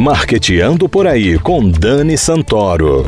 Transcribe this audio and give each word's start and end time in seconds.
Marqueteando 0.00 0.88
por 0.88 1.06
aí 1.06 1.38
com 1.38 1.68
Dani 1.68 2.16
Santoro. 2.16 3.04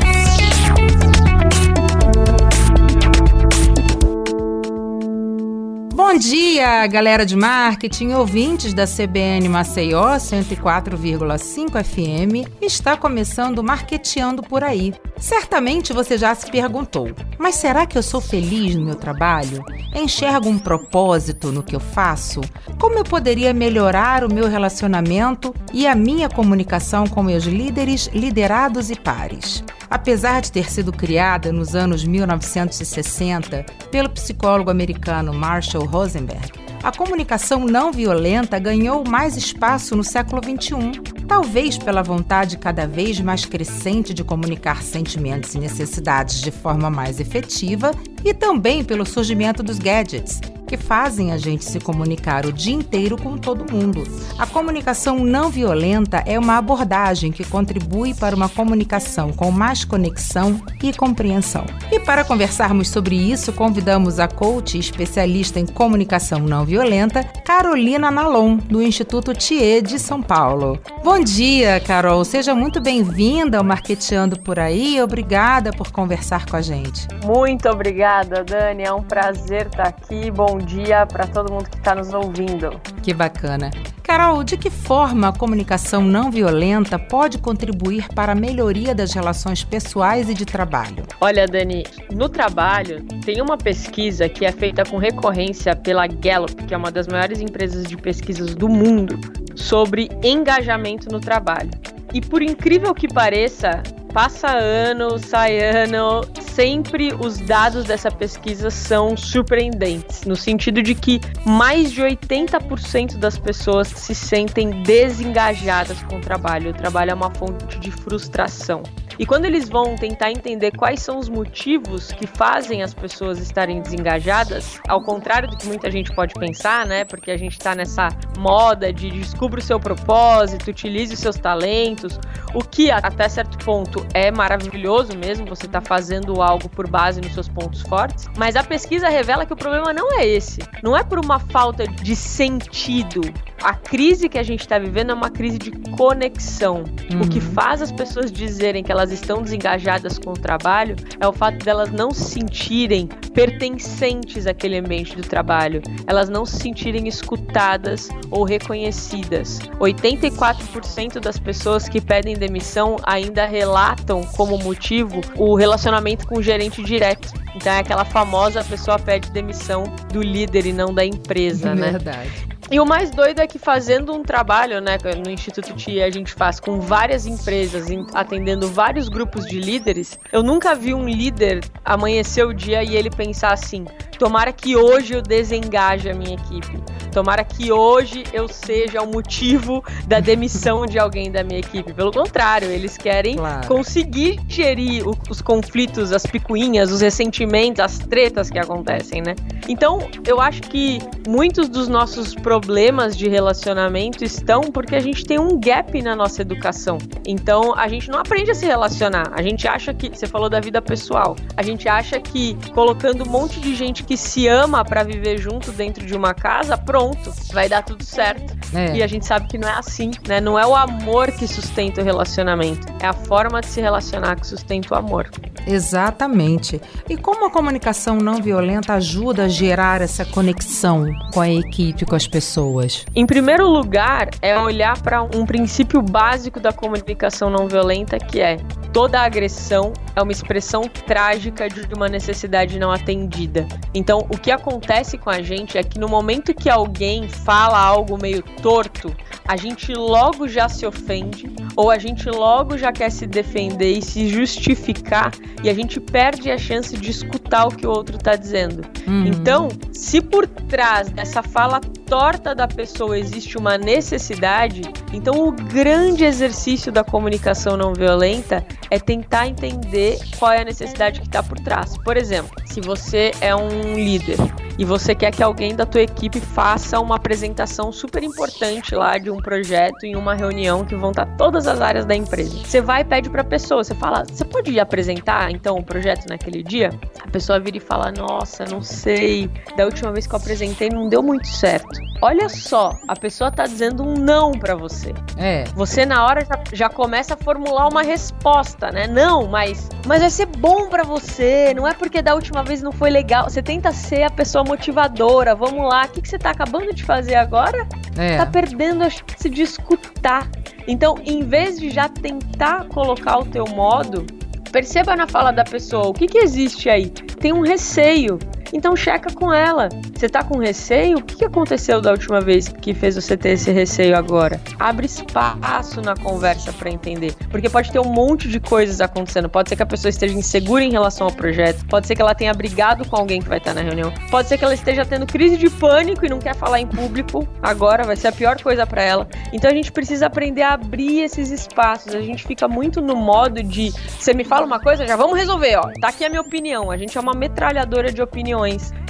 Bom 5.91 6.15
dia, 6.19 6.85
galera 6.85 7.25
de 7.25 7.35
marketing, 7.35 8.11
ouvintes 8.11 8.75
da 8.75 8.85
CBN 8.85 9.49
Maceió 9.49 10.17
104,5 10.17 11.83
FM. 11.83 12.47
Está 12.61 12.95
começando 12.95 13.63
Marqueteando 13.63 14.43
por 14.43 14.63
aí. 14.63 14.93
Certamente 15.23 15.93
você 15.93 16.17
já 16.17 16.35
se 16.35 16.51
perguntou: 16.51 17.09
mas 17.39 17.55
será 17.55 17.85
que 17.85 17.97
eu 17.97 18.03
sou 18.03 18.19
feliz 18.19 18.75
no 18.75 18.83
meu 18.83 18.95
trabalho? 18.95 19.63
Enxergo 19.95 20.49
um 20.49 20.59
propósito 20.59 21.49
no 21.49 21.63
que 21.63 21.73
eu 21.73 21.79
faço? 21.79 22.41
Como 22.77 22.97
eu 22.97 23.05
poderia 23.05 23.53
melhorar 23.53 24.25
o 24.25 24.33
meu 24.33 24.49
relacionamento 24.49 25.55
e 25.71 25.87
a 25.87 25.95
minha 25.95 26.27
comunicação 26.27 27.07
com 27.07 27.23
meus 27.23 27.45
líderes, 27.45 28.09
liderados 28.13 28.89
e 28.89 28.99
pares? 28.99 29.63
Apesar 29.89 30.41
de 30.41 30.51
ter 30.51 30.69
sido 30.69 30.91
criada 30.91 31.53
nos 31.53 31.73
anos 31.73 32.03
1960 32.03 33.65
pelo 33.89 34.09
psicólogo 34.09 34.69
americano 34.69 35.33
Marshall 35.33 35.85
Rosenberg, 35.85 36.51
a 36.83 36.91
comunicação 36.91 37.61
não 37.61 37.93
violenta 37.93 38.59
ganhou 38.59 39.05
mais 39.07 39.37
espaço 39.37 39.95
no 39.95 40.03
século 40.03 40.41
XXI, 40.43 41.12
talvez 41.27 41.77
pela 41.77 42.03
vontade 42.03 42.57
cada 42.57 42.87
vez 42.87 43.19
mais 43.19 43.45
crescente 43.45 44.13
de 44.13 44.23
comunicar 44.23 44.81
sentimentos 44.81 45.55
e 45.55 45.59
necessidades 45.59 46.41
de 46.41 46.51
forma 46.51 46.89
mais 46.89 47.19
efetiva 47.19 47.91
e 48.23 48.33
também 48.33 48.83
pelo 48.83 49.05
surgimento 49.05 49.63
dos 49.63 49.79
gadgets, 49.79 50.39
que 50.73 50.77
fazem 50.77 51.31
a 51.31 51.37
gente 51.37 51.63
se 51.63 51.79
comunicar 51.79 52.47
o 52.47 52.51
dia 52.51 52.73
inteiro 52.73 53.15
com 53.15 53.37
todo 53.37 53.71
mundo. 53.71 54.03
A 54.39 54.47
comunicação 54.47 55.19
não 55.19 55.51
violenta 55.51 56.23
é 56.25 56.39
uma 56.39 56.57
abordagem 56.57 57.31
que 57.31 57.45
contribui 57.45 58.15
para 58.15 58.35
uma 58.35 58.49
comunicação 58.49 59.31
com 59.31 59.51
mais 59.51 59.85
conexão 59.85 60.59
e 60.81 60.91
compreensão. 60.91 61.63
E 61.91 61.99
para 61.99 62.23
conversarmos 62.23 62.89
sobre 62.89 63.15
isso, 63.15 63.53
convidamos 63.53 64.19
a 64.19 64.27
coach 64.27 64.79
especialista 64.79 65.59
em 65.59 65.67
comunicação 65.67 66.39
não 66.39 66.65
violenta, 66.65 67.23
Carolina 67.45 68.09
Nalon, 68.09 68.57
do 68.57 68.81
Instituto 68.81 69.31
TIE 69.31 69.79
de 69.79 69.99
São 69.99 70.23
Paulo. 70.23 70.79
Bom 71.03 71.19
dia, 71.19 71.79
Carol. 71.81 72.25
Seja 72.25 72.55
muito 72.55 72.81
bem-vinda 72.81 73.59
ao 73.59 73.63
Marqueteando 73.63 74.39
por 74.39 74.57
aí. 74.57 74.99
Obrigada 74.99 75.71
por 75.71 75.91
conversar 75.91 76.47
com 76.47 76.55
a 76.55 76.61
gente. 76.61 77.07
Muito 77.23 77.69
obrigada, 77.69 78.43
Dani. 78.43 78.83
É 78.83 78.91
um 78.91 79.03
prazer 79.03 79.67
estar 79.67 79.89
aqui. 79.89 80.31
Bom 80.31 80.62
dia 80.65 81.05
para 81.05 81.27
todo 81.27 81.51
mundo 81.51 81.69
que 81.69 81.77
está 81.77 81.93
nos 81.95 82.13
ouvindo. 82.13 82.79
Que 83.01 83.13
bacana. 83.13 83.69
Carol, 84.01 84.43
de 84.43 84.57
que 84.57 84.69
forma 84.69 85.29
a 85.29 85.33
comunicação 85.33 86.01
não 86.01 86.29
violenta 86.29 86.99
pode 86.99 87.37
contribuir 87.37 88.07
para 88.09 88.33
a 88.33 88.35
melhoria 88.35 88.93
das 88.93 89.13
relações 89.13 89.63
pessoais 89.63 90.29
e 90.29 90.33
de 90.33 90.45
trabalho? 90.45 91.03
Olha, 91.21 91.47
Dani, 91.47 91.83
no 92.13 92.29
trabalho 92.29 93.03
tem 93.25 93.41
uma 93.41 93.57
pesquisa 93.57 94.27
que 94.27 94.45
é 94.45 94.51
feita 94.51 94.83
com 94.85 94.97
recorrência 94.97 95.75
pela 95.75 96.05
Gallup, 96.05 96.53
que 96.65 96.73
é 96.73 96.77
uma 96.77 96.91
das 96.91 97.07
maiores 97.07 97.41
empresas 97.41 97.85
de 97.85 97.97
pesquisas 97.97 98.53
do 98.53 98.67
mundo, 98.69 99.19
sobre 99.55 100.09
engajamento 100.23 101.09
no 101.09 101.19
trabalho. 101.19 101.71
E 102.13 102.21
por 102.21 102.41
incrível 102.41 102.93
que 102.93 103.07
pareça, 103.07 103.81
passa 104.13 104.47
ano, 104.47 105.17
sai 105.17 105.59
ano, 105.59 106.21
sempre 106.53 107.13
os 107.13 107.39
dados 107.39 107.85
dessa 107.85 108.11
pesquisa 108.11 108.69
são 108.69 109.17
surpreendentes, 109.17 110.23
no 110.23 110.35
sentido 110.35 110.83
de 110.83 110.93
que 110.93 111.19
mais 111.45 111.91
de 111.91 112.01
80% 112.01 113.17
das 113.17 113.39
pessoas 113.39 113.87
se 113.87 114.13
sentem 114.13 114.83
desengajadas 114.83 116.01
com 116.03 116.17
o 116.17 116.21
trabalho. 116.21 116.69
O 116.69 116.73
trabalho 116.73 117.11
é 117.11 117.13
uma 117.15 117.31
fonte 117.31 117.79
de 117.79 117.89
frustração. 117.89 118.83
E 119.19 119.25
quando 119.25 119.45
eles 119.45 119.69
vão 119.69 119.95
tentar 119.95 120.31
entender 120.31 120.71
quais 120.71 121.01
são 121.01 121.17
os 121.17 121.29
motivos 121.29 122.11
que 122.11 122.27
fazem 122.27 122.81
as 122.81 122.93
pessoas 122.93 123.39
estarem 123.39 123.81
desengajadas, 123.81 124.79
ao 124.87 125.01
contrário 125.01 125.49
do 125.49 125.57
que 125.57 125.67
muita 125.67 125.89
gente 125.91 126.13
pode 126.13 126.33
pensar, 126.33 126.85
né? 126.85 127.05
Porque 127.05 127.31
a 127.31 127.37
gente 127.37 127.53
está 127.53 127.75
nessa 127.75 128.09
moda 128.37 128.91
de 128.91 129.09
descubra 129.09 129.59
o 129.59 129.63
seu 129.63 129.79
propósito, 129.79 130.69
utilize 130.69 131.13
os 131.13 131.19
seus 131.19 131.37
talentos, 131.37 132.19
o 132.53 132.63
que 132.63 132.91
até 132.91 133.27
certo 133.29 133.57
ponto 133.63 134.05
é 134.13 134.31
maravilhoso 134.31 135.17
mesmo, 135.17 135.45
você 135.45 135.65
está 135.65 135.81
fazendo 135.81 136.41
algo 136.41 136.69
por 136.69 136.87
base 136.87 137.21
nos 137.21 137.33
seus 137.33 137.47
pontos 137.47 137.81
fortes, 137.81 138.27
mas 138.37 138.55
a 138.55 138.63
pesquisa 138.63 139.09
revela 139.09 139.45
que 139.45 139.53
o 139.53 139.57
problema 139.57 139.93
não 139.93 140.19
é 140.19 140.25
esse. 140.25 140.61
Não 140.81 140.95
é 140.95 141.03
por 141.03 141.19
uma 141.23 141.39
falta 141.39 141.87
de 141.87 142.15
sentido. 142.15 143.21
A 143.61 143.73
crise 143.73 144.27
que 144.27 144.37
a 144.37 144.43
gente 144.43 144.61
está 144.61 144.77
vivendo 144.77 145.11
é 145.11 145.13
uma 145.13 145.29
crise 145.29 145.57
de 145.57 145.71
conexão. 145.91 146.83
Uhum. 147.11 147.21
O 147.21 147.29
que 147.29 147.39
uhum. 147.39 147.53
faz 147.53 147.81
as 147.81 147.91
pessoas 147.91 148.31
dizerem 148.31 148.83
que 148.83 148.91
elas 148.91 149.11
estão 149.11 149.41
desengajadas 149.41 150.17
com 150.19 150.31
o 150.31 150.37
trabalho 150.37 150.95
é 151.19 151.27
o 151.27 151.33
fato 151.33 151.63
delas 151.63 151.91
não 151.91 152.11
se 152.11 152.33
sentirem 152.33 153.07
pertencentes 153.33 154.45
àquele 154.45 154.77
ambiente 154.77 155.15
do 155.15 155.23
trabalho, 155.23 155.81
elas 156.05 156.29
não 156.29 156.45
se 156.45 156.57
sentirem 156.57 157.07
escutadas 157.07 158.09
ou 158.29 158.43
reconhecidas. 158.43 159.59
84% 159.79 161.19
das 161.19 161.39
pessoas 161.39 161.87
que 161.89 161.99
pedem 161.99 162.35
demissão 162.35 162.97
ainda 163.03 163.45
relatam 163.45 164.23
como 164.35 164.57
motivo 164.57 165.21
o 165.37 165.55
relacionamento 165.55 166.27
com 166.27 166.39
o 166.39 166.43
gerente 166.43 166.83
direto. 166.83 167.33
Então 167.55 167.71
é 167.71 167.79
aquela 167.79 168.05
famosa 168.05 168.63
pessoa 168.63 168.97
pede 168.99 169.31
demissão 169.31 169.83
do 170.11 170.21
líder 170.21 170.65
e 170.65 170.73
não 170.73 170.93
da 170.93 171.05
empresa, 171.05 171.75
né? 171.75 171.91
Verdade. 171.91 172.52
E 172.71 172.79
o 172.79 172.85
mais 172.85 173.11
doido 173.11 173.39
é 173.39 173.47
que 173.47 173.59
fazendo 173.59 174.13
um 174.13 174.23
trabalho, 174.23 174.81
né, 174.81 174.97
no 175.23 175.29
Instituto 175.29 175.73
TIA 175.75 176.05
a 176.05 176.09
gente 176.09 176.33
faz 176.33 176.59
com 176.59 176.79
várias 176.79 177.25
empresas, 177.25 177.87
atendendo 178.13 178.67
vários 178.67 179.09
grupos 179.09 179.45
de 179.45 179.59
líderes, 179.59 180.17
eu 180.31 180.41
nunca 180.41 180.73
vi 180.73 180.93
um 180.93 181.07
líder 181.07 181.63
amanhecer 181.83 182.45
o 182.45 182.53
dia 182.53 182.83
e 182.83 182.95
ele 182.95 183.09
pensar 183.09 183.53
assim: 183.53 183.85
tomara 184.17 184.51
que 184.51 184.75
hoje 184.75 185.13
eu 185.13 185.21
desengaje 185.21 186.09
a 186.09 186.15
minha 186.15 186.35
equipe. 186.35 186.81
Tomara 187.13 187.43
que 187.43 187.71
hoje 187.71 188.23
eu 188.33 188.47
seja 188.47 188.99
o 189.03 189.07
motivo 189.07 189.83
da 190.07 190.19
demissão 190.19 190.83
de 190.87 190.97
alguém 190.97 191.31
da 191.31 191.43
minha 191.43 191.59
equipe. 191.59 191.93
Pelo 191.93 192.11
contrário, 192.11 192.71
eles 192.71 192.97
querem 192.97 193.35
claro. 193.35 193.67
conseguir 193.67 194.39
gerir 194.47 195.07
o, 195.07 195.15
os 195.29 195.39
conflitos, 195.39 196.11
as 196.11 196.25
picuinhas, 196.25 196.91
os 196.91 197.01
ressentimentos, 197.01 197.79
as 197.81 197.99
tretas 197.99 198.49
que 198.49 198.57
acontecem, 198.57 199.21
né? 199.21 199.35
Então, 199.69 199.99
eu 200.25 200.41
acho 200.41 200.61
que 200.63 200.97
muitos 201.27 201.69
dos 201.69 201.87
nossos 201.87 202.33
problemas 202.33 203.15
de 203.15 203.29
relacionamento 203.29 204.23
estão 204.23 204.61
porque 204.61 204.95
a 204.95 204.99
gente 204.99 205.23
tem 205.23 205.39
um 205.39 205.59
gap 205.59 206.01
na 206.01 206.15
nossa 206.15 206.41
educação. 206.41 206.97
Então, 207.27 207.75
a 207.77 207.87
gente 207.87 208.09
não 208.09 208.17
aprende 208.17 208.49
a 208.49 208.55
se 208.55 208.65
relacionar. 208.65 209.31
A 209.33 209.41
gente 209.43 209.67
acha 209.67 209.93
que, 209.93 210.09
você 210.09 210.25
falou 210.25 210.49
da 210.49 210.59
vida 210.59 210.81
pessoal, 210.81 211.35
a 211.55 211.61
gente 211.61 211.87
acha 211.87 212.19
que 212.19 212.57
colocando 212.73 213.23
um 213.23 213.29
monte 213.29 213.59
de 213.59 213.75
gente 213.75 214.03
que 214.03 214.17
se 214.17 214.47
ama 214.47 214.83
para 214.83 215.03
viver 215.03 215.37
junto 215.37 215.71
dentro 215.71 216.03
de 216.03 216.15
uma 216.15 216.33
casa, 216.33 216.75
pronto 216.75 217.02
pronto, 217.03 217.33
vai 217.51 217.67
dar 217.67 217.83
tudo 217.83 218.03
certo. 218.03 218.55
É. 218.73 218.95
E 218.97 219.03
a 219.03 219.07
gente 219.07 219.25
sabe 219.25 219.47
que 219.47 219.57
não 219.57 219.67
é 219.67 219.73
assim, 219.73 220.11
né? 220.27 220.39
Não 220.39 220.57
é 220.57 220.65
o 220.65 220.75
amor 220.75 221.31
que 221.31 221.47
sustenta 221.47 222.01
o 222.01 222.03
relacionamento, 222.03 222.87
é 223.01 223.07
a 223.07 223.13
forma 223.13 223.61
de 223.61 223.67
se 223.67 223.81
relacionar 223.81 224.35
que 224.39 224.47
sustenta 224.47 224.93
o 224.93 224.97
amor. 224.97 225.29
Exatamente. 225.65 226.81
E 227.09 227.17
como 227.17 227.45
a 227.45 227.49
comunicação 227.49 228.17
não 228.17 228.41
violenta 228.41 228.93
ajuda 228.93 229.45
a 229.45 229.47
gerar 229.47 230.01
essa 230.01 230.25
conexão 230.25 231.07
com 231.33 231.41
a 231.41 231.49
equipe, 231.49 232.05
com 232.05 232.15
as 232.15 232.27
pessoas? 232.27 233.05
Em 233.15 233.25
primeiro 233.25 233.67
lugar, 233.67 234.29
é 234.41 234.57
olhar 234.59 235.01
para 235.01 235.21
um 235.23 235.45
princípio 235.45 236.01
básico 236.01 236.59
da 236.59 236.73
comunicação 236.73 237.49
não 237.49 237.67
violenta, 237.67 238.17
que 238.17 238.41
é 238.41 238.57
toda 238.93 239.19
agressão 239.19 239.91
é 240.15 240.21
uma 240.21 240.31
expressão 240.31 240.83
trágica 240.83 241.67
de 241.67 241.93
uma 241.95 242.07
necessidade 242.07 242.77
não 242.77 242.91
atendida. 242.91 243.67
Então, 243.93 244.19
o 244.29 244.37
que 244.37 244.51
acontece 244.51 245.17
com 245.17 245.31
a 245.31 245.41
gente 245.41 245.77
é 245.77 245.83
que 245.83 245.99
no 245.99 246.07
momento 246.07 246.53
que 246.53 246.69
alguém 246.69 247.27
fala 247.27 247.79
algo 247.79 248.21
meio 248.21 248.43
torto, 248.61 249.13
a 249.45 249.57
gente 249.57 249.91
logo 249.93 250.47
já 250.47 250.69
se 250.69 250.85
ofende 250.85 251.51
ou 251.75 251.89
a 251.89 251.97
gente 251.97 252.29
logo 252.29 252.77
já 252.77 252.91
quer 252.91 253.09
se 253.09 253.25
defender 253.25 253.97
e 253.97 254.01
se 254.01 254.27
justificar 254.29 255.31
e 255.63 255.69
a 255.69 255.73
gente 255.73 255.99
perde 255.99 256.51
a 256.51 256.57
chance 256.57 256.95
de 256.95 257.09
escutar 257.09 257.65
o 257.65 257.69
que 257.69 257.87
o 257.87 257.89
outro 257.89 258.17
está 258.17 258.35
dizendo. 258.35 258.83
Uhum. 259.07 259.25
Então, 259.25 259.69
se 259.91 260.21
por 260.21 260.47
trás 260.47 261.09
dessa 261.09 261.41
fala 261.41 261.81
torta 262.05 262.53
da 262.53 262.67
pessoa 262.67 263.17
existe 263.17 263.57
uma 263.57 263.77
necessidade, 263.77 264.81
então 265.11 265.47
o 265.47 265.51
grande 265.51 266.23
exercício 266.23 266.91
da 266.91 267.03
comunicação 267.03 267.75
não 267.75 267.93
violenta 267.93 268.65
é 268.89 268.99
tentar 268.99 269.47
entender 269.47 270.19
qual 270.37 270.51
é 270.51 270.61
a 270.61 270.65
necessidade 270.65 271.19
que 271.21 271.27
está 271.27 271.41
por 271.41 271.59
trás. 271.59 271.97
Por 271.97 272.17
exemplo, 272.17 272.51
se 272.65 272.81
você 272.81 273.31
é 273.41 273.55
um 273.55 273.95
líder 273.95 274.37
e 274.77 274.85
você 274.85 275.13
quer 275.13 275.31
que 275.31 275.43
alguém 275.43 275.75
da 275.75 275.85
tua 275.85 276.01
equipe 276.01 276.39
faça 276.39 276.99
uma 276.99 277.15
apresentação 277.15 277.91
super 277.91 278.23
importante 278.23 278.95
lá 278.95 279.17
de 279.17 279.29
um 279.29 279.37
projeto 279.37 280.03
em 280.03 280.15
uma 280.15 280.33
reunião 280.33 280.83
que 280.83 280.95
vão 280.95 281.11
estar 281.11 281.25
todas 281.37 281.67
as 281.67 281.81
áreas 281.81 282.05
da 282.05 282.15
empresa. 282.15 282.57
Você 282.63 282.81
vai 282.81 283.01
e 283.01 283.05
pede 283.05 283.29
para 283.29 283.41
a 283.41 283.45
pessoa, 283.45 283.83
você 283.83 283.95
fala: 283.95 284.23
"Você 284.29 284.45
pode 284.45 284.79
apresentar 284.79 285.51
então 285.51 285.77
o 285.77 285.83
projeto 285.83 286.27
naquele 286.27 286.63
dia?" 286.63 286.91
A 287.21 287.29
pessoa 287.29 287.59
vira 287.59 287.77
e 287.77 287.79
fala: 287.79 288.11
"Nossa, 288.11 288.65
não 288.65 288.81
sei. 288.81 289.49
Da 289.77 289.85
última 289.85 290.11
vez 290.11 290.27
que 290.27 290.33
eu 290.33 290.39
apresentei 290.39 290.89
não 290.89 291.07
deu 291.07 291.21
muito 291.21 291.47
certo." 291.47 291.99
Olha 292.21 292.47
só, 292.47 292.97
a 293.05 293.15
pessoa 293.17 293.51
tá 293.51 293.65
dizendo 293.65 294.01
um 294.01 294.13
não 294.13 294.53
para 294.53 294.75
você. 294.75 295.13
É. 295.37 295.65
Você 295.75 296.05
na 296.05 296.25
hora 296.25 296.45
já, 296.45 296.63
já 296.71 296.89
começa 296.89 297.33
a 297.33 297.37
formular 297.37 297.89
uma 297.89 298.01
resposta, 298.01 298.91
né? 298.91 299.07
Não, 299.07 299.45
mas 299.47 299.89
mas 300.05 300.21
vai 300.21 300.29
ser 300.29 300.45
bom 300.45 300.87
para 300.87 301.03
você. 301.03 301.73
Não 301.75 301.87
é 301.87 301.93
porque 301.93 302.21
da 302.21 302.33
última 302.33 302.63
vez 302.63 302.81
não 302.81 302.91
foi 302.91 303.09
legal. 303.09 303.49
Você 303.49 303.61
tenta 303.61 303.91
ser 303.91 304.23
a 304.23 304.29
pessoa 304.29 304.62
motivadora. 304.63 305.55
Vamos 305.55 305.87
lá. 305.87 306.05
O 306.05 306.09
que, 306.09 306.21
que 306.21 306.29
você 306.29 306.37
tá 306.37 306.51
acabando 306.51 306.93
de 306.93 307.03
fazer 307.03 307.35
agora? 307.35 307.87
É. 308.17 308.37
Tá 308.37 308.45
perdendo 308.45 309.03
a 309.03 309.09
chance 309.09 309.49
de 309.49 309.61
escutar. 309.61 310.49
Então, 310.87 311.15
em 311.25 311.43
vez 311.43 311.79
de 311.79 311.89
já 311.89 312.09
tentar 312.09 312.85
colocar 312.87 313.39
o 313.39 313.45
teu 313.45 313.65
modo, 313.67 314.25
perceba 314.71 315.15
na 315.15 315.27
fala 315.27 315.51
da 315.51 315.63
pessoa 315.63 316.07
o 316.07 316.13
que, 316.13 316.27
que 316.27 316.37
existe 316.37 316.89
aí. 316.89 317.09
Tem 317.09 317.53
um 317.53 317.61
receio. 317.61 318.39
Então 318.73 318.95
checa 318.95 319.31
com 319.31 319.53
ela. 319.53 319.87
Você 320.15 320.27
tá 320.27 320.43
com 320.43 320.57
receio? 320.57 321.19
O 321.19 321.23
que 321.23 321.45
aconteceu 321.45 322.01
da 322.01 322.11
última 322.11 322.41
vez 322.41 322.67
que 322.67 322.93
fez 322.93 323.15
você 323.15 323.37
ter 323.37 323.49
esse 323.49 323.71
receio 323.71 324.17
agora? 324.17 324.59
Abre 324.79 325.05
espaço 325.05 326.01
na 326.01 326.15
conversa 326.15 326.73
para 326.73 326.89
entender, 326.89 327.35
porque 327.51 327.69
pode 327.69 327.91
ter 327.91 327.99
um 327.99 328.11
monte 328.11 328.47
de 328.47 328.59
coisas 328.59 328.99
acontecendo. 328.99 329.47
Pode 329.47 329.69
ser 329.69 329.75
que 329.75 329.83
a 329.83 329.85
pessoa 329.85 330.09
esteja 330.09 330.33
insegura 330.33 330.83
em 330.83 330.91
relação 330.91 331.27
ao 331.27 331.33
projeto, 331.33 331.85
pode 331.85 332.07
ser 332.07 332.15
que 332.15 332.21
ela 332.21 332.33
tenha 332.33 332.53
brigado 332.53 333.07
com 333.07 333.15
alguém 333.15 333.41
que 333.41 333.47
vai 333.47 333.59
estar 333.59 333.73
na 333.73 333.81
reunião, 333.81 334.11
pode 334.31 334.47
ser 334.47 334.57
que 334.57 334.63
ela 334.63 334.73
esteja 334.73 335.05
tendo 335.05 335.27
crise 335.27 335.55
de 335.55 335.69
pânico 335.69 336.25
e 336.25 336.29
não 336.29 336.39
quer 336.39 336.55
falar 336.55 336.79
em 336.79 336.87
público. 336.87 337.47
Agora 337.61 338.03
vai 338.03 338.15
ser 338.15 338.29
a 338.29 338.31
pior 338.31 338.59
coisa 338.61 338.87
para 338.87 339.03
ela. 339.03 339.27
Então 339.51 339.69
a 339.69 339.73
gente 339.73 339.91
precisa 339.91 340.25
aprender 340.25 340.63
a 340.63 340.73
abrir 340.73 341.21
esses 341.21 341.51
espaços. 341.51 342.15
A 342.15 342.21
gente 342.21 342.43
fica 342.43 342.67
muito 342.67 343.01
no 343.01 343.15
modo 343.15 343.61
de 343.61 343.91
você 343.91 344.33
me 344.33 344.43
fala 344.43 344.65
uma 344.65 344.79
coisa, 344.79 345.05
já 345.05 345.15
vamos 345.15 345.37
resolver, 345.37 345.75
ó. 345.75 345.91
Tá 346.01 346.07
aqui 346.07 346.25
a 346.25 346.29
minha 346.29 346.41
opinião. 346.41 346.89
A 346.89 346.97
gente 346.97 347.17
é 347.17 347.21
uma 347.21 347.33
metralhadora 347.33 348.11
de 348.11 348.21
opiniões 348.21 348.62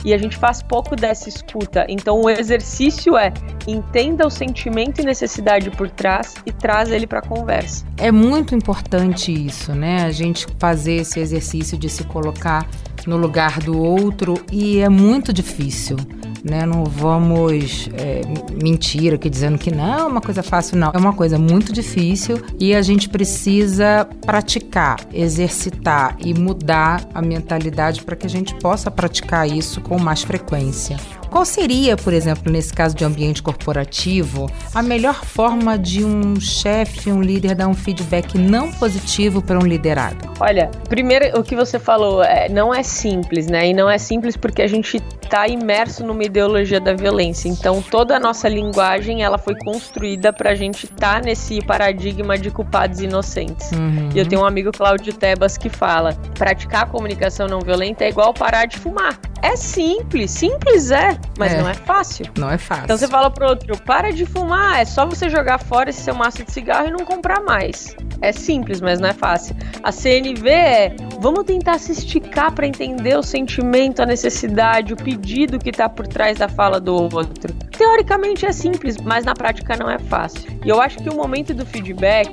e 0.04 0.14
a 0.14 0.18
gente 0.18 0.38
faz 0.38 0.62
pouco 0.62 0.96
dessa 0.96 1.30
escuta. 1.30 1.86
Então 1.90 2.22
o 2.22 2.30
exercício 2.30 3.18
é 3.18 3.32
entenda 3.68 4.26
o 4.26 4.30
sentimento 4.30 5.02
e 5.02 5.06
necessidade 5.06 5.70
por 5.72 5.90
trás 5.90 6.36
e 6.46 6.52
traz 6.52 6.92
ele 6.92 7.08
para 7.08 7.20
a 7.20 7.22
conversa. 7.22 7.86
É 7.98 8.12
muito 8.12 8.56
importante 8.56 9.32
isso, 9.32 9.74
né? 9.74 10.04
A 10.04 10.12
gente 10.12 10.48
fazer 10.60 10.96
esse 10.96 11.20
exercício 11.20 11.78
de 11.78 11.90
se 11.90 12.04
colocar 12.04 12.68
no 13.08 13.18
lugar 13.18 13.60
do 13.60 13.82
outro 13.82 14.34
e 14.52 14.80
é 14.80 14.90
muito 14.90 15.34
difícil. 15.34 15.98
Né, 16.44 16.66
não 16.66 16.84
vamos 16.84 17.90
é, 17.94 18.20
mentir 18.62 19.14
aqui 19.14 19.30
dizendo 19.30 19.58
que 19.58 19.72
não 19.72 19.94
é 19.94 20.04
uma 20.04 20.20
coisa 20.20 20.44
fácil, 20.44 20.78
não. 20.78 20.92
É 20.94 20.98
uma 20.98 21.14
coisa 21.14 21.40
muito 21.40 21.72
difícil 21.72 22.38
e 22.60 22.76
a 22.76 22.82
gente 22.82 23.08
precisa 23.08 24.06
praticar, 24.26 25.00
exercitar 25.14 26.18
e 26.20 26.34
mudar 26.34 27.08
a 27.14 27.22
mentalidade 27.22 28.04
para 28.04 28.18
que 28.18 28.28
a 28.28 28.30
gente 28.30 28.54
possa 28.56 28.92
praticar 28.92 29.48
isso 29.48 29.80
com 29.80 29.98
mais 29.98 30.22
frequência. 30.22 30.98
Qual 31.34 31.46
seria, 31.46 31.98
por 31.98 32.14
exemplo, 32.14 32.52
nesse 32.52 32.72
caso 32.72 32.96
de 32.96 33.04
ambiente 33.04 33.42
corporativo, 33.42 34.48
a 34.72 34.84
melhor 34.84 35.26
forma 35.26 35.80
de 35.80 36.06
um 36.06 36.40
chefe, 36.40 37.12
um 37.12 37.24
líder 37.24 37.56
dar 37.56 37.68
um 37.68 37.74
feedback 37.74 38.38
não 38.38 38.72
positivo 38.72 39.42
para 39.42 39.58
um 39.58 39.66
liderado? 39.66 40.32
Olha, 40.40 40.70
primeiro 40.88 41.40
o 41.40 41.44
que 41.44 41.56
você 41.56 41.80
falou 41.80 42.24
é, 42.24 42.48
não 42.50 42.72
é 42.72 42.84
simples, 42.84 43.48
né? 43.48 43.70
E 43.70 43.74
não 43.74 43.90
é 43.90 43.98
simples 43.98 44.38
porque 44.38 44.62
a 44.62 44.68
gente 44.68 45.02
está 45.34 45.48
imerso 45.48 46.06
numa 46.06 46.24
ideologia 46.24 46.80
da 46.80 46.94
violência. 46.94 47.50
Então 47.50 47.82
toda 47.82 48.16
a 48.16 48.20
nossa 48.20 48.48
linguagem 48.48 49.24
ela 49.24 49.40
foi 49.40 49.56
construída 49.56 50.32
para 50.32 50.52
a 50.52 50.56
gente 50.56 50.86
estar 50.86 51.16
tá 51.16 51.22
nesse 51.22 51.60
paradigma 51.66 52.38
de 52.38 52.52
culpados 52.52 53.00
inocentes. 53.00 53.72
Uhum. 53.72 54.10
E 54.14 54.20
eu 54.20 54.28
tenho 54.28 54.44
um 54.44 54.46
amigo 54.46 54.72
Cláudio 54.72 55.12
Tebas 55.12 55.58
que 55.58 55.70
fala: 55.70 56.14
praticar 56.38 56.84
a 56.84 56.86
comunicação 56.86 57.48
não 57.48 57.62
violenta 57.62 58.04
é 58.04 58.10
igual 58.10 58.32
parar 58.32 58.66
de 58.66 58.78
fumar. 58.78 59.20
É 59.42 59.58
simples, 59.58 60.32
simples 60.32 60.90
é, 60.90 61.18
mas 61.38 61.52
é. 61.52 61.62
não 61.62 61.68
é 61.68 61.74
fácil. 61.74 62.28
Não 62.38 62.50
é 62.50 62.58
fácil. 62.58 62.86
Então 62.86 62.98
você 62.98 63.08
fala 63.10 63.30
pro 63.30 63.50
outro, 63.50 63.78
para 63.82 64.14
de 64.14 64.26
fumar, 64.26 64.80
é 64.80 64.86
só 64.86 65.06
você 65.06 65.30
jogar 65.30 65.60
fora 65.60 65.90
esse 65.90 66.02
seu 66.02 66.16
maço 66.16 66.46
de 66.46 66.52
cigarro 66.52 66.88
e 66.88 66.92
não 66.92 67.00
comprar 67.00 67.42
mais. 67.42 67.94
É 68.22 68.32
simples, 68.32 68.80
mas 68.80 69.02
não 69.02 69.10
é 69.10 69.14
fácil. 69.14 69.54
A 69.84 69.92
CNV 69.92 70.50
é, 70.50 70.96
vamos 71.20 71.44
tentar 71.44 71.78
se 71.78 71.92
esticar 71.92 72.54
para 72.54 72.66
entender 72.66 73.18
o 73.18 73.24
sentimento, 73.24 74.02
a 74.02 74.06
necessidade, 74.06 74.94
o 74.94 74.96
pedido 74.96 75.23
que 75.60 75.72
tá 75.72 75.88
por 75.90 76.08
trás 76.08 76.38
da 76.38 76.48
fala 76.48 76.80
do 76.80 76.94
outro. 76.94 77.54
Teoricamente 77.72 78.46
é 78.46 78.52
simples, 78.52 78.98
mas 78.98 79.26
na 79.26 79.34
prática 79.34 79.76
não 79.78 79.90
é 79.90 79.98
fácil. 79.98 80.52
E 80.64 80.70
eu 80.70 80.82
acho 80.82 80.98
que 80.98 81.10
o 81.10 81.16
momento 81.16 81.54
do 81.54 81.66
feedback 81.66 82.32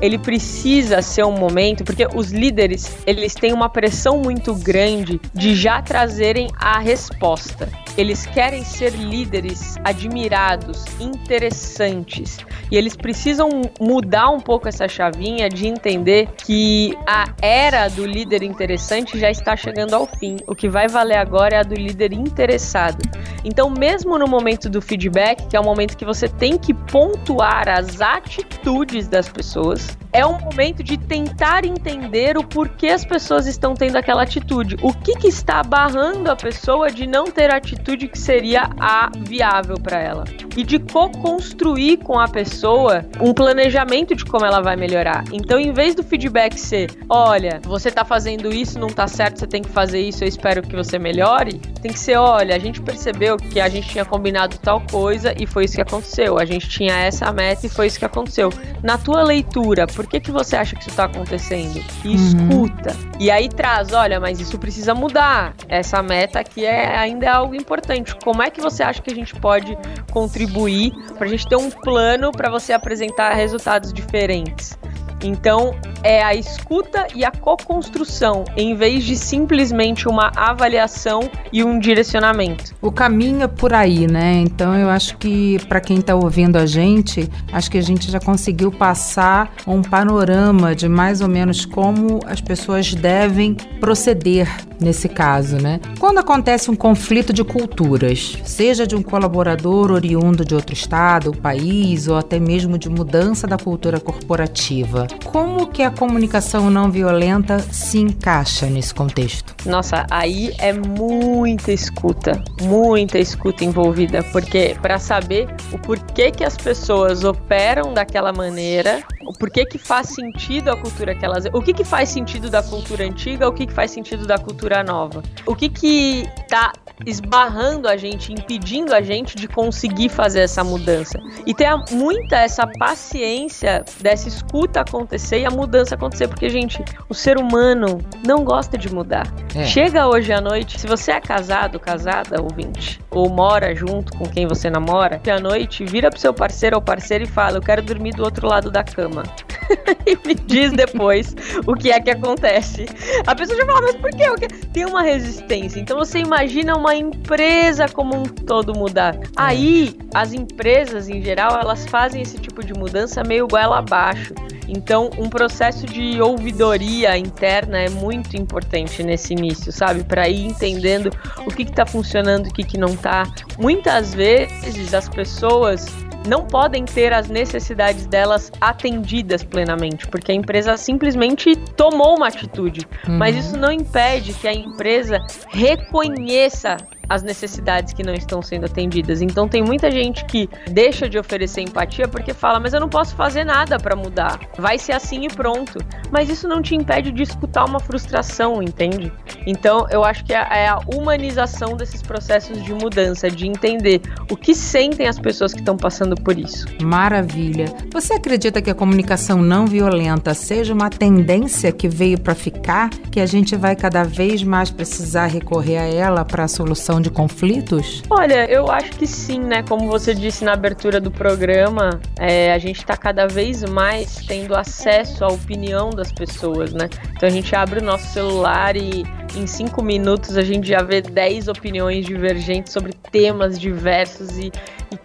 ele 0.00 0.18
precisa 0.18 1.00
ser 1.00 1.24
um 1.24 1.32
momento, 1.32 1.84
porque 1.84 2.06
os 2.14 2.30
líderes, 2.30 2.98
eles 3.06 3.34
têm 3.34 3.52
uma 3.52 3.68
pressão 3.68 4.18
muito 4.18 4.54
grande 4.54 5.20
de 5.32 5.54
já 5.54 5.80
trazerem 5.80 6.48
a 6.56 6.78
resposta. 6.78 7.68
Eles 7.96 8.26
querem 8.26 8.62
ser 8.62 8.92
líderes 8.92 9.76
admirados, 9.82 10.84
interessantes. 11.00 12.38
E 12.70 12.76
eles 12.76 12.96
precisam 12.96 13.48
mudar 13.80 14.30
um 14.30 14.40
pouco 14.40 14.68
essa 14.68 14.88
chavinha 14.88 15.48
de 15.48 15.66
entender 15.66 16.28
que 16.36 16.96
a 17.06 17.26
era 17.40 17.88
do 17.88 18.04
líder 18.04 18.42
interessante 18.42 19.18
já 19.18 19.30
está 19.30 19.56
chegando 19.56 19.94
ao 19.94 20.06
fim. 20.06 20.36
O 20.46 20.54
que 20.54 20.68
vai 20.68 20.88
valer 20.88 21.18
agora 21.18 21.56
é 21.56 21.58
a 21.60 21.62
do 21.62 21.74
líder 21.74 22.12
interessado. 22.12 22.98
Então, 23.44 23.70
mesmo 23.70 24.18
no 24.18 24.26
momento 24.26 24.68
do 24.68 24.82
feedback, 24.82 25.46
que 25.46 25.56
é 25.56 25.60
o 25.60 25.64
momento 25.64 25.96
que 25.96 26.04
você 26.04 26.28
tem 26.28 26.58
que 26.58 26.74
pontuar 26.74 27.68
as 27.68 28.00
atitudes 28.00 29.06
das 29.06 29.28
pessoas, 29.28 29.96
é 30.16 30.24
um 30.24 30.38
momento 30.38 30.82
de 30.82 30.96
tentar 30.96 31.66
entender 31.66 32.38
o 32.38 32.42
porquê 32.42 32.88
as 32.88 33.04
pessoas 33.04 33.46
estão 33.46 33.74
tendo 33.74 33.96
aquela 33.96 34.22
atitude. 34.22 34.74
O 34.80 34.90
que, 34.90 35.14
que 35.14 35.28
está 35.28 35.62
barrando 35.62 36.30
a 36.30 36.34
pessoa 36.34 36.90
de 36.90 37.06
não 37.06 37.26
ter 37.26 37.52
a 37.52 37.58
atitude 37.58 38.08
que 38.08 38.18
seria 38.18 38.70
a 38.80 39.10
viável 39.14 39.76
para 39.76 40.00
ela? 40.00 40.24
E 40.56 40.64
de 40.64 40.78
co-construir 40.78 41.98
com 41.98 42.18
a 42.18 42.26
pessoa 42.26 43.04
um 43.20 43.34
planejamento 43.34 44.14
de 44.14 44.24
como 44.24 44.46
ela 44.46 44.62
vai 44.62 44.74
melhorar. 44.74 45.22
Então, 45.30 45.60
em 45.60 45.70
vez 45.70 45.94
do 45.94 46.02
feedback 46.02 46.58
ser, 46.58 46.96
olha, 47.10 47.60
você 47.62 47.90
tá 47.90 48.02
fazendo 48.02 48.50
isso, 48.50 48.78
não 48.78 48.88
tá 48.88 49.06
certo, 49.06 49.38
você 49.40 49.46
tem 49.46 49.60
que 49.60 49.68
fazer 49.68 50.00
isso, 50.00 50.24
eu 50.24 50.28
espero 50.28 50.62
que 50.62 50.74
você 50.74 50.98
melhore, 50.98 51.60
tem 51.82 51.92
que 51.92 51.98
ser, 51.98 52.16
olha, 52.16 52.56
a 52.56 52.58
gente 52.58 52.80
percebeu 52.80 53.36
que 53.36 53.60
a 53.60 53.68
gente 53.68 53.90
tinha 53.90 54.04
combinado 54.06 54.56
tal 54.62 54.80
coisa 54.90 55.34
e 55.38 55.46
foi 55.46 55.66
isso 55.66 55.74
que 55.74 55.82
aconteceu. 55.82 56.38
A 56.38 56.46
gente 56.46 56.70
tinha 56.70 56.94
essa 56.94 57.30
meta 57.32 57.66
e 57.66 57.68
foi 57.68 57.88
isso 57.88 57.98
que 57.98 58.06
aconteceu. 58.06 58.50
Na 58.82 58.96
tua 58.96 59.22
leitura, 59.22 59.86
por 59.86 60.05
que, 60.08 60.20
que 60.20 60.30
você 60.30 60.56
acha 60.56 60.74
que 60.74 60.82
isso 60.82 60.90
está 60.90 61.04
acontecendo? 61.04 61.82
E 62.04 62.08
uhum. 62.08 62.14
escuta. 62.14 62.96
E 63.18 63.30
aí 63.30 63.48
traz, 63.48 63.92
olha, 63.92 64.20
mas 64.20 64.40
isso 64.40 64.58
precisa 64.58 64.94
mudar. 64.94 65.54
Essa 65.68 66.02
meta 66.02 66.40
aqui 66.40 66.64
é, 66.64 66.96
ainda 66.96 67.26
é 67.26 67.28
algo 67.28 67.54
importante. 67.54 68.14
Como 68.22 68.42
é 68.42 68.50
que 68.50 68.60
você 68.60 68.82
acha 68.82 69.00
que 69.02 69.12
a 69.12 69.14
gente 69.14 69.34
pode 69.34 69.76
contribuir 70.12 70.92
para 71.16 71.26
a 71.26 71.30
gente 71.30 71.46
ter 71.46 71.56
um 71.56 71.70
plano 71.70 72.30
para 72.32 72.50
você 72.50 72.72
apresentar 72.72 73.32
resultados 73.34 73.92
diferentes? 73.92 74.78
Então, 75.22 75.74
é 76.06 76.22
a 76.22 76.36
escuta 76.36 77.08
e 77.16 77.24
a 77.24 77.32
co-construção, 77.32 78.44
em 78.56 78.76
vez 78.76 79.02
de 79.02 79.16
simplesmente 79.16 80.08
uma 80.08 80.30
avaliação 80.36 81.28
e 81.52 81.64
um 81.64 81.80
direcionamento. 81.80 82.76
O 82.80 82.92
caminho 82.92 83.42
é 83.42 83.48
por 83.48 83.74
aí, 83.74 84.06
né? 84.06 84.34
Então, 84.34 84.76
eu 84.76 84.88
acho 84.88 85.18
que 85.18 85.58
para 85.66 85.80
quem 85.80 85.98
está 85.98 86.14
ouvindo 86.14 86.58
a 86.58 86.64
gente, 86.64 87.28
acho 87.52 87.68
que 87.68 87.76
a 87.76 87.82
gente 87.82 88.08
já 88.08 88.20
conseguiu 88.20 88.70
passar 88.70 89.52
um 89.66 89.82
panorama 89.82 90.76
de 90.76 90.88
mais 90.88 91.20
ou 91.20 91.28
menos 91.28 91.64
como 91.64 92.20
as 92.24 92.40
pessoas 92.40 92.94
devem 92.94 93.54
proceder 93.80 94.48
nesse 94.80 95.08
caso, 95.08 95.56
né? 95.56 95.80
Quando 95.98 96.18
acontece 96.18 96.70
um 96.70 96.76
conflito 96.76 97.32
de 97.32 97.42
culturas, 97.42 98.38
seja 98.44 98.86
de 98.86 98.94
um 98.94 99.02
colaborador 99.02 99.90
oriundo 99.90 100.44
de 100.44 100.54
outro 100.54 100.74
estado, 100.74 101.32
país 101.32 102.08
ou 102.08 102.16
até 102.16 102.38
mesmo 102.38 102.78
de 102.78 102.88
mudança 102.88 103.46
da 103.46 103.56
cultura 103.56 103.98
corporativa, 103.98 105.06
como 105.24 105.66
que 105.66 105.82
a 105.82 105.90
comunicação 105.96 106.70
não 106.70 106.90
violenta 106.90 107.58
se 107.58 107.98
encaixa 107.98 108.66
nesse 108.66 108.94
contexto? 108.94 109.54
Nossa, 109.66 110.06
aí 110.10 110.54
é 110.58 110.72
muita 110.72 111.72
escuta, 111.72 112.42
muita 112.62 113.18
escuta 113.18 113.64
envolvida, 113.64 114.22
porque 114.32 114.76
para 114.80 114.98
saber 114.98 115.48
o 115.72 115.78
porquê 115.78 116.30
que 116.30 116.44
as 116.44 116.56
pessoas 116.56 117.24
operam 117.24 117.92
daquela 117.92 118.32
maneira, 118.32 119.02
o 119.26 119.32
porquê 119.32 119.64
que 119.64 119.78
faz 119.78 120.08
sentido 120.08 120.70
a 120.70 120.76
cultura 120.76 121.14
que 121.14 121.24
elas, 121.24 121.44
o 121.52 121.60
que 121.60 121.72
que 121.72 121.84
faz 121.84 122.10
sentido 122.10 122.48
da 122.48 122.62
cultura 122.62 123.04
antiga, 123.04 123.48
o 123.48 123.52
que 123.52 123.66
que 123.66 123.72
faz 123.72 123.90
sentido 123.90 124.26
da 124.26 124.38
cultura 124.38 124.84
nova, 124.84 125.22
o 125.44 125.56
que 125.56 125.68
que 125.68 126.24
tá 126.48 126.72
esbarrando 127.04 127.88
a 127.88 127.96
gente, 127.96 128.32
impedindo 128.32 128.94
a 128.94 129.00
gente 129.00 129.36
de 129.36 129.46
conseguir 129.46 130.08
fazer 130.08 130.40
essa 130.40 130.64
mudança. 130.64 131.20
E 131.44 131.54
ter 131.54 131.68
muita 131.90 132.36
essa 132.36 132.66
paciência 132.66 133.84
dessa 134.00 134.28
escuta 134.28 134.80
acontecer 134.80 135.40
e 135.40 135.44
a 135.44 135.50
mudança 135.50 135.94
acontecer, 135.94 136.28
porque, 136.28 136.48
gente, 136.48 136.82
o 137.08 137.14
ser 137.14 137.38
humano 137.38 137.98
não 138.26 138.44
gosta 138.44 138.78
de 138.78 138.92
mudar. 138.92 139.26
É. 139.54 139.64
Chega 139.64 140.06
hoje 140.06 140.32
à 140.32 140.40
noite, 140.40 140.80
se 140.80 140.86
você 140.86 141.12
é 141.12 141.20
casado, 141.20 141.78
casada, 141.78 142.40
ouvinte, 142.40 143.00
ou 143.10 143.28
mora 143.28 143.74
junto 143.74 144.16
com 144.16 144.26
quem 144.26 144.46
você 144.46 144.70
namora, 144.70 145.20
à 145.30 145.40
noite 145.40 145.84
vira 145.84 146.08
pro 146.08 146.18
seu 146.18 146.32
parceiro 146.32 146.76
ou 146.76 146.82
parceira 146.82 147.24
e 147.24 147.26
fala: 147.26 147.58
Eu 147.58 147.62
quero 147.62 147.82
dormir 147.82 148.12
do 148.14 148.22
outro 148.22 148.46
lado 148.46 148.70
da 148.70 148.82
cama. 148.82 149.22
e 150.06 150.16
me 150.26 150.34
diz 150.34 150.72
depois 150.72 151.34
o 151.66 151.74
que 151.74 151.90
é 151.90 152.00
que 152.00 152.10
acontece. 152.10 152.86
A 153.26 153.34
pessoa 153.34 153.58
já 153.58 153.66
fala, 153.66 153.80
mas 153.82 153.96
por 153.96 154.10
quê? 154.10 154.24
Tem 154.72 154.84
uma 154.84 155.02
resistência. 155.02 155.80
Então 155.80 155.98
você 155.98 156.18
imagina 156.18 156.76
uma 156.76 156.94
empresa 156.94 157.88
como 157.88 158.16
um 158.16 158.24
todo 158.24 158.74
mudar. 158.74 159.18
Aí, 159.36 159.96
as 160.14 160.32
empresas 160.32 161.08
em 161.08 161.22
geral, 161.22 161.58
elas 161.58 161.86
fazem 161.86 162.22
esse 162.22 162.38
tipo 162.38 162.64
de 162.64 162.72
mudança 162.74 163.22
meio 163.24 163.46
goela 163.46 163.78
abaixo. 163.78 164.34
Então, 164.68 165.10
um 165.16 165.28
processo 165.28 165.86
de 165.86 166.20
ouvidoria 166.20 167.16
interna 167.16 167.78
é 167.78 167.88
muito 167.88 168.36
importante 168.36 169.02
nesse 169.02 169.32
início, 169.32 169.70
sabe? 169.70 170.02
Para 170.02 170.28
ir 170.28 170.44
entendendo 170.44 171.10
o 171.46 171.50
que 171.50 171.62
está 171.62 171.86
funcionando, 171.86 172.48
o 172.48 172.52
que, 172.52 172.64
que 172.64 172.78
não 172.78 172.88
está. 172.88 173.24
Muitas 173.58 174.12
vezes 174.12 174.92
as 174.92 175.08
pessoas 175.08 175.86
não 176.26 176.44
podem 176.44 176.84
ter 176.84 177.12
as 177.12 177.28
necessidades 177.28 178.06
delas 178.06 178.50
atendidas 178.60 179.42
plenamente, 179.42 180.06
porque 180.08 180.32
a 180.32 180.34
empresa 180.34 180.76
simplesmente 180.76 181.56
tomou 181.76 182.16
uma 182.16 182.28
atitude. 182.28 182.86
Uhum. 183.06 183.18
Mas 183.18 183.36
isso 183.36 183.56
não 183.56 183.70
impede 183.70 184.32
que 184.34 184.48
a 184.48 184.52
empresa 184.52 185.18
reconheça 185.48 186.76
as 187.08 187.22
necessidades 187.22 187.92
que 187.92 188.02
não 188.02 188.14
estão 188.14 188.42
sendo 188.42 188.66
atendidas. 188.66 189.22
Então 189.22 189.48
tem 189.48 189.62
muita 189.62 189.90
gente 189.90 190.24
que 190.24 190.48
deixa 190.70 191.08
de 191.08 191.18
oferecer 191.18 191.62
empatia 191.62 192.08
porque 192.08 192.32
fala, 192.34 192.60
mas 192.60 192.72
eu 192.72 192.80
não 192.80 192.88
posso 192.88 193.14
fazer 193.14 193.44
nada 193.44 193.78
para 193.78 193.96
mudar. 193.96 194.40
Vai 194.58 194.78
ser 194.78 194.92
assim 194.92 195.26
e 195.26 195.28
pronto. 195.28 195.78
Mas 196.10 196.28
isso 196.28 196.48
não 196.48 196.62
te 196.62 196.74
impede 196.74 197.10
de 197.10 197.22
escutar 197.22 197.64
uma 197.64 197.80
frustração, 197.80 198.62
entende? 198.62 199.12
Então 199.46 199.86
eu 199.90 200.04
acho 200.04 200.24
que 200.24 200.32
é, 200.32 200.36
é 200.36 200.68
a 200.68 200.78
humanização 200.86 201.76
desses 201.76 202.02
processos 202.02 202.62
de 202.62 202.72
mudança, 202.74 203.30
de 203.30 203.46
entender 203.46 204.00
o 204.30 204.36
que 204.36 204.54
sentem 204.54 205.06
as 205.06 205.18
pessoas 205.18 205.52
que 205.52 205.60
estão 205.60 205.76
passando 205.76 206.14
por 206.16 206.38
isso. 206.38 206.66
Maravilha. 206.82 207.66
Você 207.92 208.14
acredita 208.14 208.60
que 208.60 208.70
a 208.70 208.74
comunicação 208.74 209.42
não 209.42 209.66
violenta 209.66 210.34
seja 210.34 210.72
uma 210.72 210.90
tendência 210.90 211.72
que 211.72 211.88
veio 211.88 212.20
para 212.20 212.34
ficar, 212.34 212.90
que 213.10 213.20
a 213.20 213.26
gente 213.26 213.56
vai 213.56 213.76
cada 213.76 214.02
vez 214.02 214.42
mais 214.42 214.70
precisar 214.70 215.26
recorrer 215.26 215.78
a 215.78 215.84
ela 215.84 216.24
para 216.24 216.44
a 216.44 216.48
solução 216.48 216.95
de 217.00 217.10
conflitos? 217.10 218.02
Olha, 218.10 218.50
eu 218.50 218.70
acho 218.70 218.90
que 218.92 219.06
sim, 219.06 219.40
né? 219.40 219.62
Como 219.62 219.88
você 219.88 220.14
disse 220.14 220.44
na 220.44 220.52
abertura 220.52 221.00
do 221.00 221.10
programa, 221.10 222.00
é, 222.18 222.52
a 222.52 222.58
gente 222.58 222.78
está 222.78 222.96
cada 222.96 223.26
vez 223.26 223.62
mais 223.64 224.16
tendo 224.26 224.54
acesso 224.54 225.24
à 225.24 225.28
opinião 225.28 225.90
das 225.90 226.12
pessoas, 226.12 226.72
né? 226.72 226.88
Então 227.16 227.28
a 227.28 227.32
gente 227.32 227.54
abre 227.54 227.80
o 227.80 227.82
nosso 227.82 228.06
celular 228.12 228.76
e 228.76 229.04
em 229.36 229.46
cinco 229.46 229.82
minutos 229.82 230.36
a 230.36 230.42
gente 230.42 230.68
já 230.68 230.82
vê 230.82 231.00
dez 231.00 231.48
opiniões 231.48 232.06
divergentes 232.06 232.72
sobre 232.72 232.92
temas 233.10 233.58
diversos 233.58 234.38
e 234.38 234.50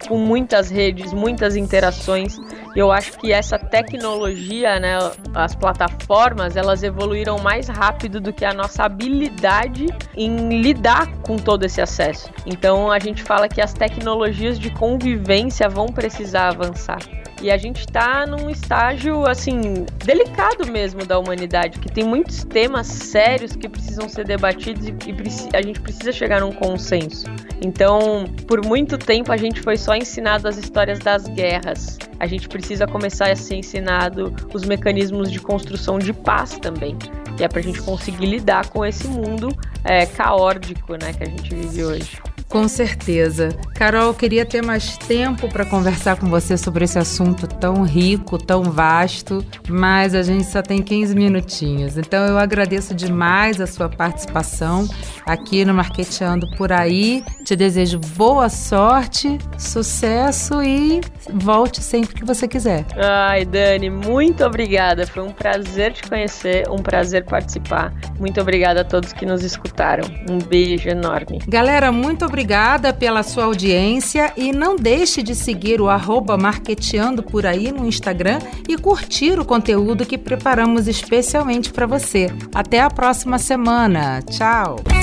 com 0.08 0.16
muitas 0.18 0.70
redes, 0.70 1.12
muitas 1.12 1.56
interações. 1.56 2.38
Eu 2.74 2.90
acho 2.90 3.18
que 3.18 3.32
essa 3.32 3.58
tecnologia, 3.58 4.78
né, 4.78 4.98
as 5.34 5.54
plataformas, 5.54 6.56
elas 6.56 6.82
evoluíram 6.82 7.38
mais 7.38 7.68
rápido 7.68 8.20
do 8.20 8.32
que 8.32 8.44
a 8.44 8.54
nossa 8.54 8.84
habilidade 8.84 9.86
em 10.16 10.60
lidar 10.60 11.06
com 11.22 11.36
todo 11.36 11.64
esse 11.64 11.80
acesso. 11.80 12.30
Então 12.46 12.90
a 12.90 12.98
gente 12.98 13.22
fala 13.22 13.48
que 13.48 13.60
as 13.60 13.72
tecnologias 13.72 14.58
de 14.58 14.70
convivência 14.70 15.68
vão 15.68 15.86
precisar 15.86 16.48
avançar. 16.48 16.98
E 17.42 17.50
a 17.50 17.56
gente 17.56 17.80
está 17.80 18.24
num 18.24 18.48
estágio, 18.48 19.26
assim, 19.26 19.84
delicado 20.04 20.64
mesmo 20.70 21.04
da 21.04 21.18
humanidade, 21.18 21.80
que 21.80 21.90
tem 21.90 22.04
muitos 22.04 22.44
temas 22.44 22.86
sérios 22.86 23.56
que 23.56 23.68
precisam 23.68 24.08
ser 24.08 24.24
debatidos 24.24 24.86
e, 24.86 24.92
e 24.92 25.56
a 25.56 25.60
gente 25.60 25.80
precisa 25.80 26.12
chegar 26.12 26.40
num 26.40 26.52
consenso. 26.52 27.26
Então, 27.60 28.26
por 28.46 28.64
muito 28.64 28.96
tempo 28.96 29.32
a 29.32 29.36
gente 29.36 29.60
foi 29.60 29.71
só 29.76 29.94
ensinado 29.94 30.48
as 30.48 30.56
histórias 30.56 30.98
das 30.98 31.26
guerras. 31.28 31.98
A 32.18 32.26
gente 32.26 32.48
precisa 32.48 32.86
começar 32.86 33.30
a 33.30 33.36
ser 33.36 33.56
ensinado 33.56 34.34
os 34.52 34.64
mecanismos 34.64 35.30
de 35.30 35.40
construção 35.40 35.98
de 35.98 36.12
paz 36.12 36.58
também, 36.58 36.96
que 37.36 37.44
é 37.44 37.48
para 37.48 37.60
a 37.60 37.62
gente 37.62 37.80
conseguir 37.82 38.26
lidar 38.26 38.68
com 38.68 38.84
esse 38.84 39.08
mundo 39.08 39.48
é, 39.84 40.06
caórdico, 40.06 40.92
né, 40.92 41.12
que 41.12 41.24
a 41.24 41.26
gente 41.26 41.54
vive 41.54 41.84
hoje. 41.84 42.22
Com 42.48 42.68
certeza. 42.68 43.48
Carol, 43.74 44.14
queria 44.14 44.44
ter 44.44 44.62
mais 44.62 44.96
tempo 44.96 45.48
para 45.48 45.64
conversar 45.64 46.16
com 46.16 46.26
você 46.26 46.56
sobre 46.56 46.84
esse 46.84 46.98
assunto 46.98 47.46
tão 47.46 47.82
rico, 47.82 48.38
tão 48.38 48.62
vasto, 48.64 49.44
mas 49.68 50.14
a 50.14 50.22
gente 50.22 50.44
só 50.44 50.62
tem 50.62 50.82
15 50.82 51.14
minutinhos. 51.14 51.96
Então 51.96 52.24
eu 52.26 52.38
agradeço 52.38 52.94
demais 52.94 53.60
a 53.60 53.66
sua 53.66 53.88
participação 53.88 54.88
aqui 55.26 55.64
no 55.64 55.74
Marqueteando 55.74 56.46
por 56.56 56.72
aí. 56.72 57.24
Te 57.44 57.56
desejo 57.56 57.98
boa 58.16 58.48
sorte, 58.48 59.38
sucesso 59.58 60.62
e 60.62 61.00
volte 61.32 61.82
sempre 61.82 62.14
que 62.14 62.24
você 62.24 62.46
quiser. 62.46 62.84
Ai, 62.96 63.44
Dani, 63.44 63.90
muito 63.90 64.44
obrigada. 64.44 65.06
Foi 65.06 65.22
um 65.22 65.32
prazer 65.32 65.92
te 65.92 66.08
conhecer, 66.08 66.68
um 66.70 66.76
prazer 66.76 67.24
participar. 67.24 67.92
Muito 68.18 68.40
obrigada 68.40 68.82
a 68.82 68.84
todos 68.84 69.12
que 69.12 69.26
nos 69.26 69.42
escutaram. 69.42 70.04
Um 70.28 70.38
beijo 70.38 70.88
enorme. 70.88 71.40
Galera, 71.48 71.90
muito 71.90 72.24
obrigada 72.24 72.92
pela 72.92 73.22
sua 73.22 73.46
audiência 73.72 74.32
e 74.36 74.52
não 74.52 74.76
deixe 74.76 75.22
de 75.22 75.34
seguir 75.34 75.80
o 75.80 75.88
arroba 75.88 76.36
Marqueteando 76.36 77.22
por 77.22 77.46
aí 77.46 77.72
no 77.72 77.86
Instagram 77.86 78.38
e 78.68 78.76
curtir 78.76 79.38
o 79.38 79.44
conteúdo 79.44 80.04
que 80.04 80.18
preparamos 80.18 80.86
especialmente 80.86 81.72
para 81.72 81.86
você. 81.86 82.30
Até 82.54 82.80
a 82.80 82.90
próxima 82.90 83.38
semana. 83.38 84.20
Tchau! 84.22 85.01